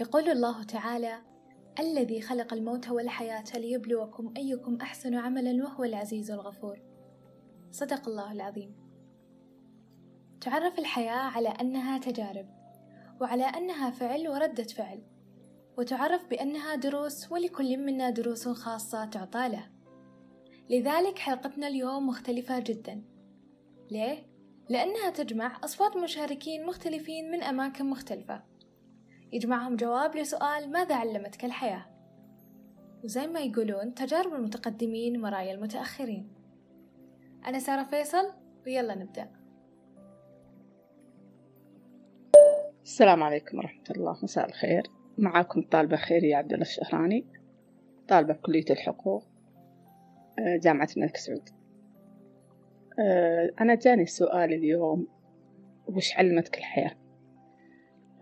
[0.00, 1.18] يقول الله تعالى
[1.78, 6.82] الذي خلق الموت والحياة ليبلوكم أيكم أحسن عملا وهو العزيز الغفور.
[7.70, 8.74] صدق الله العظيم.
[10.40, 12.46] تعرف الحياة على أنها تجارب
[13.20, 15.02] وعلى أنها فعل وردة فعل
[15.78, 19.70] وتعرف بأنها دروس ولكل منا دروس خاصة تعطى له.
[20.70, 23.02] لذلك حلقتنا اليوم مختلفة جدا.
[23.90, 24.26] ليه؟
[24.68, 28.49] لأنها تجمع أصوات مشاركين مختلفين من أماكن مختلفة.
[29.32, 31.86] يجمعهم جواب لسؤال ماذا علمتك الحياة؟
[33.04, 36.32] وزي ما يقولون تجارب المتقدمين مرايا المتأخرين.
[37.46, 38.32] أنا سارة فيصل
[38.66, 39.30] ويلا نبدأ.
[42.82, 44.18] السلام عليكم ورحمة الله.
[44.22, 44.82] مساء الخير.
[45.18, 47.26] معاكم طالبة خيرية عبد الله الشهراني
[48.08, 49.24] طالبة بكلية الحقوق
[50.38, 51.48] جامعة الملك سعود.
[53.60, 55.08] أنا جاني سؤال اليوم
[55.86, 56.99] وش علمتك الحياة؟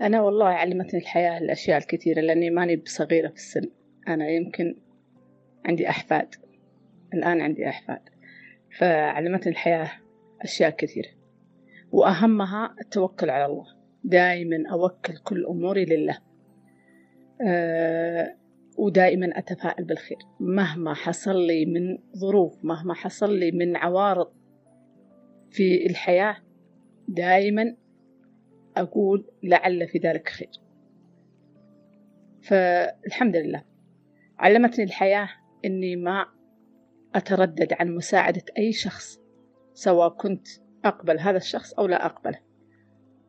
[0.01, 3.71] أنا والله علمتني الحياة الأشياء الكثيرة لأني ماني بصغيرة في السن.
[4.09, 4.77] أنا يمكن
[5.65, 6.35] عندي أحفاد.
[7.15, 8.01] الآن عندي أحفاد.
[8.79, 9.91] فعلمتني الحياة
[10.43, 11.09] أشياء كثيرة.
[11.93, 13.67] وأهمها التوكل على الله.
[14.05, 16.19] دائما أوكل كل أموري لله.
[17.47, 18.35] أه
[18.79, 20.19] ودائما أتفائل بالخير.
[20.41, 24.33] مهما حصل لي من ظروف مهما حصل لي من عوارض
[25.51, 26.37] في الحياة
[27.09, 27.77] دائما
[28.79, 30.51] أقول لعل في ذلك خير.
[32.43, 33.65] فالحمد لله.
[34.39, 35.29] علمتني الحياة
[35.65, 36.27] أني ما
[37.15, 39.21] أتردد عن مساعدة أي شخص
[39.75, 40.49] سواء كنت
[40.85, 42.41] أقبل هذا الشخص أو لا أقبله.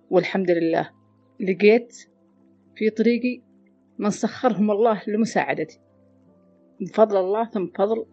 [0.10, 0.90] والحمد لله
[1.40, 1.98] لقيت
[2.76, 3.42] في طريقي
[3.98, 5.80] من سخرهم الله لمساعدتي.
[6.82, 8.06] بفضل الله ثم فضل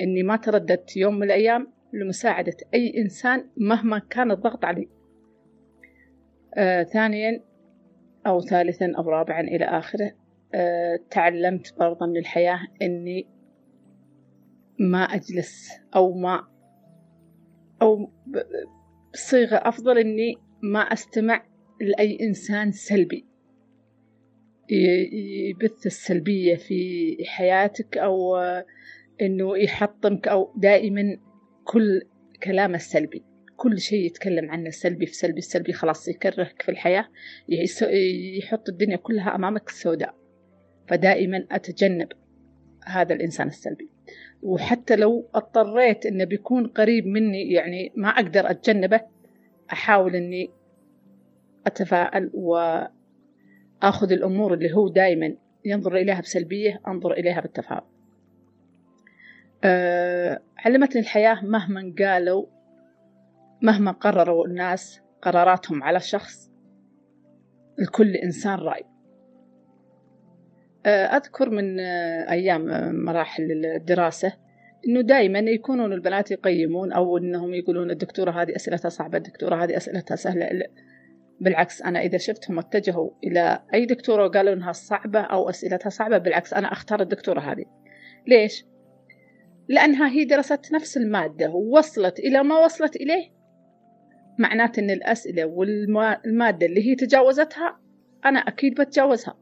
[0.00, 4.97] أني ما ترددت يوم من الأيام لمساعدة أي إنسان مهما كان الضغط عليه.
[6.54, 7.40] آه ثانيا
[8.26, 10.12] أو ثالثا أو رابعا إلى آخره
[10.54, 13.26] آه تعلمت برضه من الحياة أني
[14.78, 16.48] ما أجلس أو ما
[17.82, 18.10] أو
[19.12, 21.44] بصيغة أفضل أني ما أستمع
[21.80, 23.24] لأي إنسان سلبي.
[24.70, 28.36] يبث السلبية في حياتك أو
[29.22, 31.18] إنه يحطمك أو دائما
[31.64, 32.02] كل
[32.42, 33.24] كلامه السلبي
[33.58, 37.08] كل شيء يتكلم عنه سلبي في سلبي السلبي خلاص يكرهك في الحياة
[38.38, 40.14] يحط الدنيا كلها أمامك سوداء.
[40.88, 42.08] فدائما أتجنب
[42.84, 43.88] هذا الإنسان السلبي.
[44.42, 49.00] وحتى لو اضطريت إنه بيكون قريب مني يعني ما أقدر أتجنبه
[49.72, 50.50] أحاول إني
[51.66, 57.86] أتفائل وآخذ الأمور اللي هو دائما ينظر إليها بسلبية أنظر إليها بالتفاؤل.
[59.64, 62.46] أه علمتني الحياة مهما قالوا
[63.62, 66.50] مهما قرروا الناس قراراتهم على شخص
[67.78, 68.84] لكل إنسان رأي
[70.86, 74.32] أه أذكر من أيام مراحل الدراسة
[74.88, 80.16] إنه دائما يكونون البنات يقيمون أو إنهم يقولون الدكتورة هذه أسئلتها صعبة الدكتورة هذه أسئلتها
[80.16, 80.66] سهلة.
[81.40, 86.54] بالعكس أنا إذا شفتهم اتجهوا إلى أي دكتورة وقالوا إنها صعبة أو أسئلتها صعبة بالعكس
[86.54, 87.64] أنا أختار الدكتورة هذه.
[88.26, 88.64] ليش؟
[89.68, 93.37] لأنها هي درست نفس المادة ووصلت إلى ما وصلت إليه
[94.38, 97.80] معناته إن الأسئلة والمادة اللي هي تجاوزتها
[98.24, 99.38] أنا أكيد بتجاوزها.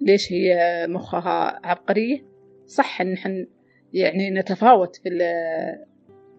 [0.00, 2.24] ليش هي مخها عبقرية؟
[2.66, 3.46] صح إن نحن
[3.92, 5.08] يعني نتفاوت في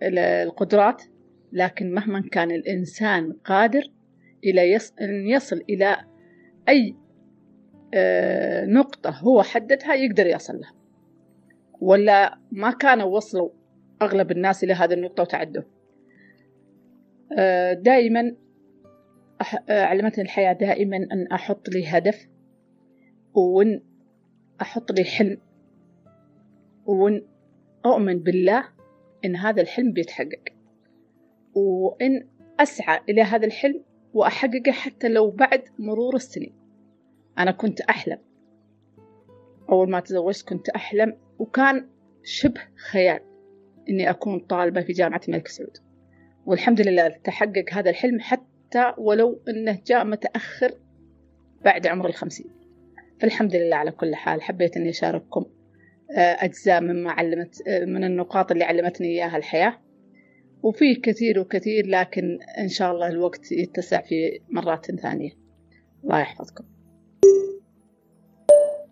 [0.03, 1.03] القدرات
[1.51, 3.83] لكن مهما كان الإنسان قادر
[4.43, 4.93] يص...
[5.01, 5.97] أن يصل إلى
[6.69, 6.95] أي
[8.67, 10.73] نقطة هو حددها يقدر يصل لها.
[11.81, 13.49] ولا ما كانوا وصلوا
[14.01, 15.63] أغلب الناس إلى هذه النقطة وتعدوا.
[17.73, 18.35] دائما
[19.69, 22.27] علمتني الحياة دائما أن أحط لي هدف
[23.33, 23.81] وأن
[24.61, 25.37] أحط لي حلم
[26.85, 27.25] وأن
[27.85, 28.63] أؤمن بالله
[29.25, 30.43] إن هذا الحلم بيتحقق.
[31.53, 32.27] وإن
[32.59, 33.83] أسعى إلى هذا الحلم
[34.13, 36.53] وأحققه حتى لو بعد مرور السنين.
[37.37, 38.17] أنا كنت أحلم.
[39.69, 41.89] أول ما تزوجت كنت أحلم وكان
[42.23, 42.61] شبه
[42.91, 43.19] خيال
[43.89, 45.77] إني أكون طالبة في جامعة الملك سعود.
[46.45, 50.71] والحمد لله تحقق هذا الحلم حتى ولو أنه جاء متأخر
[51.65, 52.45] بعد عمر الخمسين.
[53.21, 54.41] فالحمد لله على كل حال.
[54.41, 55.45] حبيت أني أشارككم
[56.17, 59.79] أجزاء مما علمت من النقاط اللي علمتني إياها الحياة.
[60.63, 65.31] وفي كثير وكثير لكن إن شاء الله الوقت يتسع في مرات ثانية.
[66.03, 66.63] الله يحفظكم.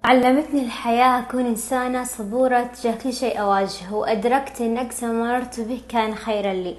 [0.03, 6.15] علمتني الحياة أكون إنسانة صبورة تجاه كل شيء أواجهه وأدركت أن أقصى مررت به كان
[6.15, 6.75] خيرا لي.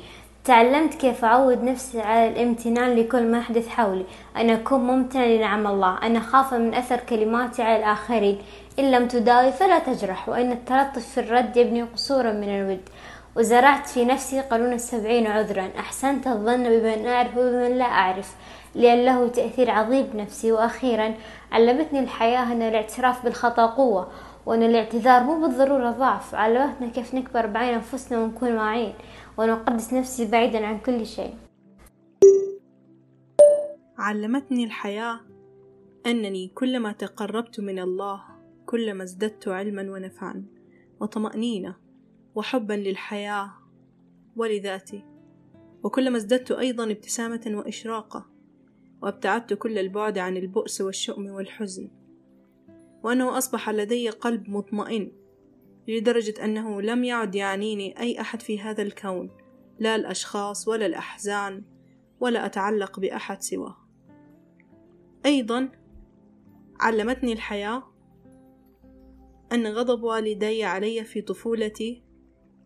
[0.48, 4.04] تعلمت كيف أعود نفسي على الامتنان لكل ما يحدث حولي.
[4.36, 5.98] أن أكون ممتنة لنعم الله.
[6.02, 8.38] أن أخاف من أثر كلماتي على الآخرين.
[8.78, 12.80] إن لم تداوي فلا تجرح وأن التلطف في الرد يبني قصورا من الود.
[13.36, 15.68] وزرعت في نفسي قانون السبعين عذرا.
[15.78, 18.34] أحسنت الظن بمن أعرف وبمن لا أعرف
[18.74, 21.14] لأن له تأثير عظيم بنفسي وأخيرا
[21.52, 24.08] علمتني الحياة أن الاعتراف بالخطأ قوة.
[24.48, 26.34] وأن الاعتذار مو بالضرورة ضعف.
[26.34, 28.94] علمتنا كيف نكبر بعين أنفسنا ونكون واعيين
[29.38, 31.34] وأن أقدس نفسي بعيدا عن كل شيء.
[33.98, 35.20] علمتني الحياة
[36.06, 38.22] أنني كلما تقربت من الله
[38.66, 40.44] كلما ازددت علما ونفعا
[41.00, 41.76] وطمأنينة
[42.34, 43.50] وحبا للحياة
[44.36, 45.04] ولذاتي.
[45.82, 48.26] وكلما ازددت أيضا ابتسامة وإشراقة
[49.02, 51.90] وأبتعدت كل البعد عن البؤس والشؤم والحزن.
[53.02, 55.12] وأنه أصبح لدي قلب مطمئن
[55.88, 59.30] لدرجة أنه لم يعد يعنيني أي أحد في هذا الكون
[59.78, 61.64] لا الأشخاص ولا الأحزان
[62.20, 63.76] ولا أتعلق بأحد سواه.
[65.26, 65.68] أيضا
[66.80, 67.82] علمتني الحياة
[69.52, 72.02] أن غضب والدي علي في طفولتي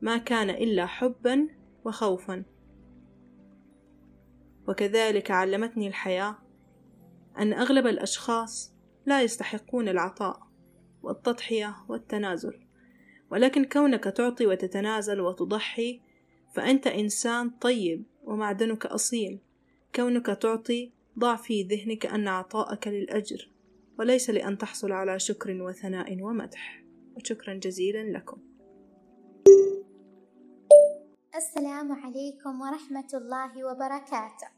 [0.01, 1.49] ما كان إلا حبا
[1.85, 2.45] وخوفا.
[4.69, 6.39] وكذلك علمتني الحياة
[7.39, 8.72] أن أغلب الأشخاص
[9.07, 10.43] لا يستحقون العطاء
[11.03, 12.61] والتضحية والتنازل.
[13.31, 16.01] ولكن كونك تعطي وتتنازل وتضحي
[16.55, 19.39] فأنت إنسان طيب ومعدنك أصيل.
[19.95, 23.49] كونك تعطي ضع في ذهنك أن عطاءك للأجر
[23.99, 26.85] وليس لأن تحصل على شكر وثناء ومدح.
[27.17, 28.39] وشكرا جزيلا لكم.
[31.37, 34.49] السلام عليكم ورحمة الله وبركاته.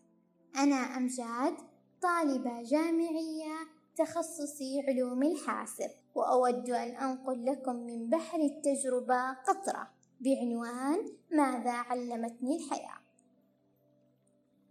[0.57, 1.55] أنا أمجاد
[2.03, 11.71] طالبة جامعية تخصصي علوم الحاسب وأود أن أنقل لكم من بحر التجربة قطرة بعنوان ماذا
[11.71, 12.99] علمتني الحياة.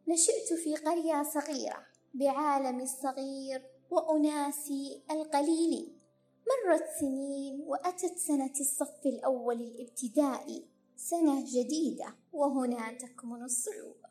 [0.08, 3.62] نشأت في قرية صغيرة بعالمي الصغير
[3.92, 6.00] وأناسي القليلين.
[6.48, 14.10] مرت سنين وأتت سنة الصف الأول الابتدائي سنة جديدة وهنا تكمن الصعوبة.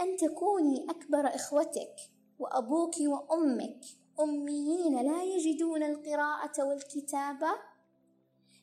[0.00, 2.15] أن تكوني أكبر إخوتك.
[2.38, 3.80] وأبوك وأمك
[4.20, 7.50] أميين لا يجدون القراءة والكتابة؟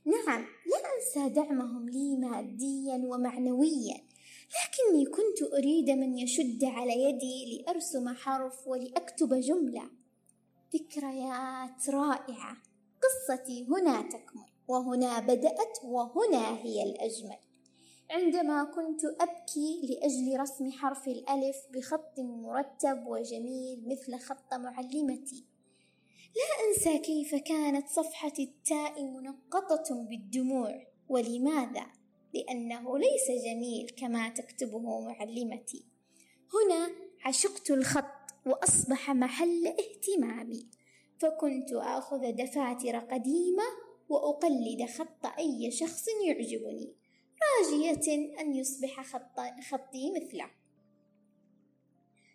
[0.05, 4.03] نعم لا أنسى دعمهم لي ماديا ومعنويا
[4.53, 9.89] لكني كنت أريد من يشد على يدي لأرسم حرف ولأكتب جملة.
[10.75, 12.57] ذكريات رائعة
[13.03, 17.37] قصتي هنا تكمن وهنا بدأت وهنا هي الأجمل.
[18.13, 25.45] عندما كنت أبكي لأجل رسم حرف الألف بخط مرتب وجميل مثل خط معلمتي.
[26.35, 30.87] لا أنسى كيف كانت صفحة التاء منقطة بالدموع.
[31.09, 31.85] ولماذا؟
[32.33, 35.85] لأنه ليس جميل كما تكتبه معلمتي.
[36.53, 36.89] هنا
[37.25, 40.67] عشقت الخط وأصبح محل اهتمامي.
[41.19, 43.63] فكنت آخذ دفاتر قديمة
[44.09, 47.02] وأقلد خط أي شخص يعجبني.
[47.59, 50.51] راجية أن يصبح خط خطي مثله.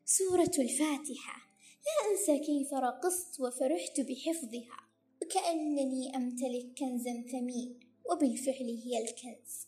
[0.05, 1.49] سورة الفاتحة.
[1.87, 4.89] لا أنسى كيف رقصت وفرحت بحفظها.
[5.23, 9.67] وكأنني أمتلك كنزا ثمين وبالفعل هي الكنز.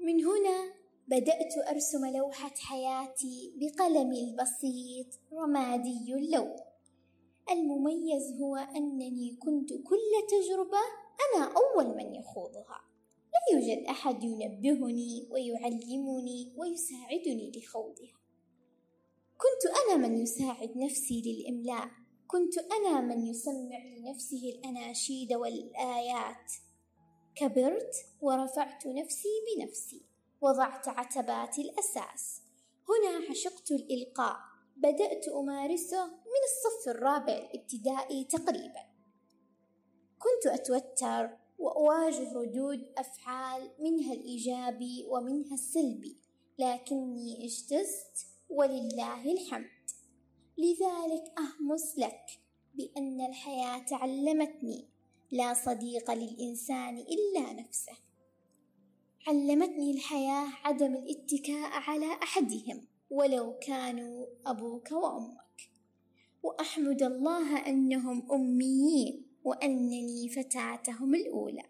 [0.00, 0.74] من هنا
[1.08, 6.56] بدأت أرسم لوحة حياتي بقلمي البسيط رمادي اللون.
[7.50, 10.78] المميز هو أنني كنت كل تجربة
[11.24, 12.93] أنا أول من يخوضها.
[13.34, 18.14] لا يوجد أحد ينبهني ويعلمني ويساعدني لخوضها.
[19.36, 21.90] كنت أنا من يساعد نفسي للإملاء.
[22.26, 26.52] كنت أنا من يسمع لنفسه الأناشيد والآيات.
[27.34, 30.02] كبرت ورفعت نفسي بنفسي.
[30.40, 32.42] وضعت عتبات الأساس.
[32.88, 34.36] هنا عشقت الإلقاء.
[34.76, 38.84] بدأت أمارسه من الصف الرابع الابتدائي تقريبا.
[40.18, 41.43] كنت أتوتر.
[41.58, 46.16] وأواجه ردود أفعال منها الإيجابي ومنها السلبي
[46.58, 49.90] لكني اجتزت ولله الحمد.
[50.58, 52.26] لذلك أهمس لك
[52.74, 54.88] بأن الحياة علمتني
[55.30, 57.96] لا صديق للإنسان إلا نفسه.
[59.26, 65.70] علمتني الحياة عدم الاتكاء على أحدهم ولو كانوا أبوك وأمك.
[66.42, 69.33] وأحمد الله أنهم أميين.
[69.44, 71.62] وأنني فتاتهم الأولى.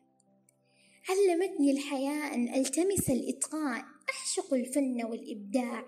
[1.09, 5.87] علمتني الحياة أن ألتمس الإتقان أعشق الفن والإبداع.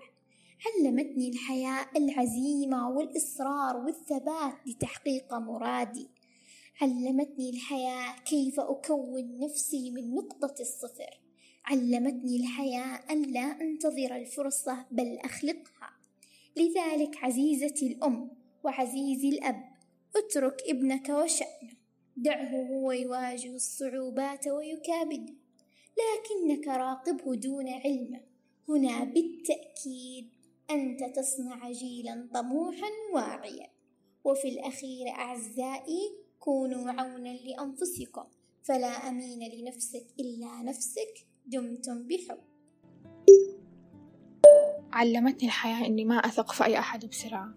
[0.65, 6.07] علمتني الحياة العزيمة والإصرار والثبات لتحقيق مرادي.
[6.81, 11.19] علمتني الحياة كيف أكون نفسي من نقطة الصفر.
[11.65, 15.89] علمتني الحياة أن لا أنتظر الفرصة بل أخلقها.
[16.57, 18.31] لذلك عزيزتي الأم
[18.63, 19.63] وعزيزي الأب
[20.15, 21.76] اترك ابنك وشأنه.
[22.17, 25.35] دعه هو يواجه الصعوبات ويكابد
[25.97, 28.21] لكنك راقبه دون علمه
[28.69, 30.29] هنا بالتأكيد
[30.71, 33.67] أنت تصنع جيلا طموحا واعيا.
[34.23, 38.23] وفي الأخير أعزائي كونوا عونا لأنفسكم
[38.63, 42.39] فلا أمين لنفسك إلا نفسك دمتم بحب.
[44.93, 47.53] علمتني الحياة إني ما أثق في أي أحد بسرعة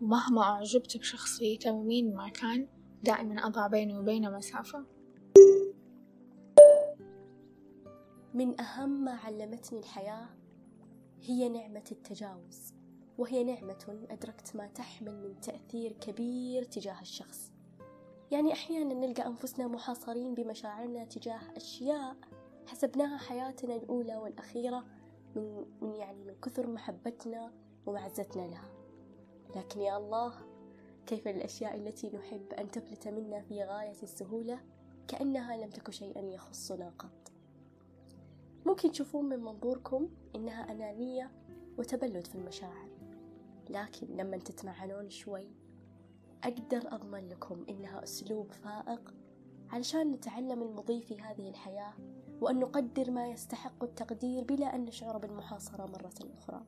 [0.00, 2.68] ومهما أعجبت بشخصيته ومين ما كان
[3.04, 4.84] دائما أضع بيني وبينه مسافة.
[8.34, 10.28] من أهم ما علمتني الحياة
[11.20, 12.74] هي نعمة التجاوز
[13.18, 17.52] وهي نعمة أدركت ما تحمل من تأثير كبير تجاه الشخص.
[18.30, 22.16] يعني أحيانا نلقى أنفسنا محاصرين بمشاعرنا تجاه أشياء
[22.66, 24.84] حسبناها حياتنا الأولى والأخيرة
[25.36, 27.52] من, يعني من كثر محبتنا
[27.86, 28.70] ومعزتنا لها.
[29.56, 30.53] لكن يا الله
[31.06, 34.60] كيف الأشياء التي نحب أن تفلت منا في غاية السهولة؟
[35.08, 37.32] كأنها لم تكن شيئا يخصنا قط.
[38.66, 41.30] ممكن تشوفون من منظوركم إنها أنانية
[41.78, 42.88] وتبلد في المشاعر.
[43.70, 45.48] لكن لما تتمعنون شوي
[46.44, 49.14] أقدر أضمن لكم إنها أسلوب فائق
[49.70, 51.92] علشان نتعلم المضي في هذه الحياة
[52.40, 56.64] وأن نقدر ما يستحق التقدير بلا أن نشعر بالمحاصرة مرة أخرى.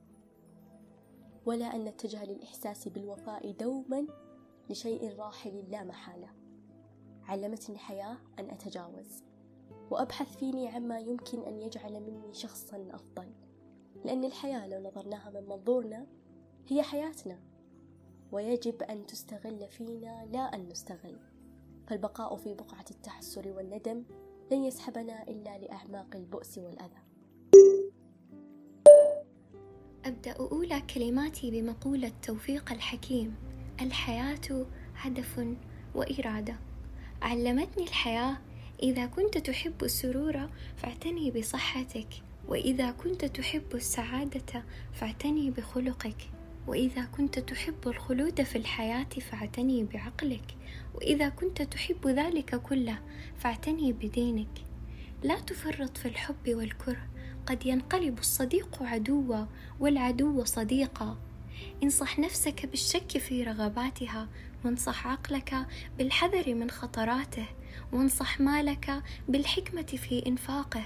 [1.47, 4.07] ولا أن نتجه للإحساس بالوفاء دوما
[4.71, 6.29] لشيء راحل لا محالة.
[7.25, 9.23] علمتني الحياة أن أتجاوز
[9.91, 13.33] وأبحث فيني عما يمكن أن يجعل مني شخصا أفضل.
[14.05, 16.07] لأن الحياة لو نظرناها من منظورنا
[16.69, 17.39] هي حياتنا
[18.33, 21.19] ويجب أن تستغل فينا لا أن نستغل.
[21.87, 24.05] فالبقاء في بقعة التحسر والندم
[24.53, 27.03] لن يسحبنا إلا لأعماق البؤس والأذى.
[30.05, 33.46] أبدأ أولى كلماتي بمقولة توفيق الحكيم.
[33.81, 34.67] الحياة
[34.97, 35.47] هدف
[35.95, 36.57] وإرادة.
[37.23, 38.37] علمتني الحياة
[38.83, 42.09] إذا كنت تحب السرور فاعتني بصحتك
[42.49, 46.31] وإذا كنت تحب السعادة فاعتني بخلقك
[46.67, 50.57] وإذا كنت تحب الخلود في الحياة فاعتني بعقلك
[50.95, 52.99] وإذا كنت تحب ذلك كله
[53.39, 54.65] فاعتني بدينك.
[55.23, 57.07] لا تفرط في الحب والكره
[57.47, 59.45] قد ينقلب الصديق عدوا
[59.81, 61.19] والعدو صديقا.
[61.83, 64.29] انصح نفسك بالشك في رغباتها
[64.65, 65.67] وانصح عقلك
[65.99, 67.47] بالحذر من خطراته
[67.93, 70.85] وانصح مالك بالحكمة في إنفاقه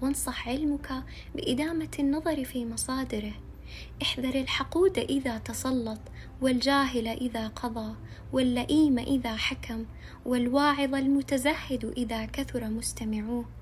[0.00, 3.32] وانصح علمك بإدامة النظر في مصادره.
[4.02, 6.00] احذر الحقود إذا تسلط
[6.40, 7.94] والجاهل إذا قضى
[8.32, 9.86] واللئيم إذا حكم
[10.24, 13.61] والواعظ المتزهد إذا كثر مستمعوه.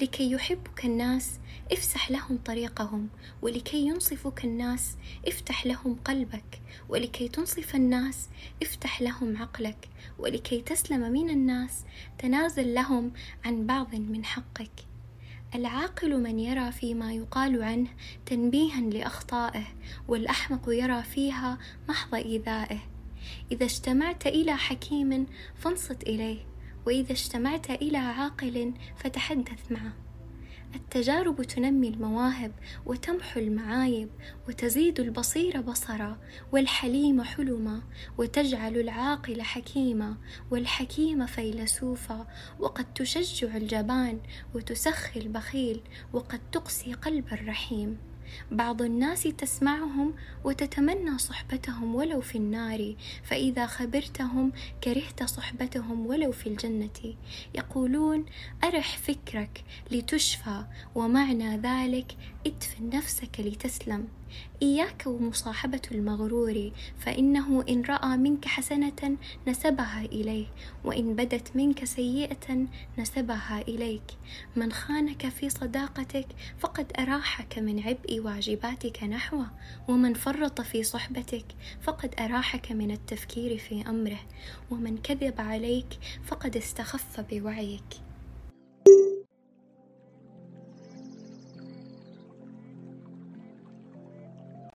[0.00, 1.38] لكي يحبك الناس
[1.72, 3.08] افسح لهم طريقهم.
[3.42, 6.60] ولكي ينصفك الناس افتح لهم قلبك.
[6.88, 8.28] ولكي تنصف الناس
[8.62, 9.88] افتح لهم عقلك.
[10.18, 11.84] ولكي تسلم من الناس
[12.18, 13.12] تنازل لهم
[13.44, 14.70] عن بعض من حقك.
[15.54, 17.88] العاقل من يرى فيما يقال عنه
[18.26, 19.64] تنبيها لأخطائه
[20.08, 21.58] والأحمق يرى فيها
[21.88, 22.80] محض إيذائه.
[23.52, 26.38] إذا اجتمعت إلى حكيم فانصت إليه.
[26.88, 29.92] وإذا اجتمعت إلى عاقل فتحدث معه.
[30.74, 32.52] التجارب تنمي المواهب
[32.86, 34.08] وتمحو المعايب
[34.48, 36.18] وتزيد البصير بصرا
[36.52, 37.82] والحليم حلما
[38.18, 40.16] وتجعل العاقل حكيما
[40.50, 42.26] والحكيم فيلسوفا
[42.58, 44.20] وقد تشجع الجبان
[44.54, 45.80] وتسخي البخيل
[46.12, 47.98] وقد تقسي قلب الرحيم.
[48.50, 54.52] بعض الناس تسمعهم وتتمنى صحبتهم ولو في النار فإذا خبرتهم
[54.84, 57.14] كرهت صحبتهم ولو في الجنة.
[57.54, 58.24] يقولون
[58.64, 62.16] أرح فكرك لتشفى ومعنى ذلك
[62.46, 64.08] ادفن نفسك لتسلم.
[64.62, 69.16] إياك ومصاحبة المغرور فإنه إن رأى منك حسنة
[69.48, 70.46] نسبها إليه
[70.84, 72.66] وإن بدت منك سيئة
[72.98, 74.02] نسبها إليك.
[74.56, 76.26] من خانك في صداقتك
[76.58, 79.46] فقد أراحك من عبء واجباتك نحوه
[79.88, 81.46] ومن فرط في صحبتك
[81.82, 84.20] فقد أراحك من التفكير في أمره
[84.70, 85.88] ومن كذب عليك
[86.24, 88.07] فقد استخف بوعيك.